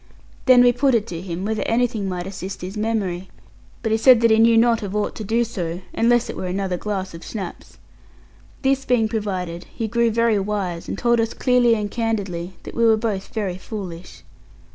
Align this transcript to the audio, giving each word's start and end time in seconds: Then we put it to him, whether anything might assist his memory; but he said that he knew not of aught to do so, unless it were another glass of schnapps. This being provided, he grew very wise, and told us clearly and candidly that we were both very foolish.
Then 0.47 0.63
we 0.63 0.71
put 0.73 0.95
it 0.95 1.05
to 1.09 1.21
him, 1.21 1.45
whether 1.45 1.61
anything 1.67 2.09
might 2.09 2.25
assist 2.25 2.61
his 2.61 2.75
memory; 2.75 3.29
but 3.83 3.91
he 3.91 3.99
said 3.99 4.19
that 4.21 4.31
he 4.31 4.39
knew 4.39 4.57
not 4.57 4.81
of 4.81 4.95
aught 4.95 5.13
to 5.17 5.23
do 5.23 5.43
so, 5.43 5.81
unless 5.93 6.27
it 6.27 6.35
were 6.35 6.47
another 6.47 6.75
glass 6.75 7.13
of 7.13 7.23
schnapps. 7.23 7.77
This 8.63 8.83
being 8.83 9.07
provided, 9.07 9.65
he 9.71 9.87
grew 9.87 10.09
very 10.09 10.39
wise, 10.39 10.87
and 10.87 10.97
told 10.97 11.19
us 11.19 11.35
clearly 11.35 11.75
and 11.75 11.91
candidly 11.91 12.53
that 12.63 12.73
we 12.73 12.83
were 12.83 12.97
both 12.97 13.27
very 13.31 13.59
foolish. 13.59 14.23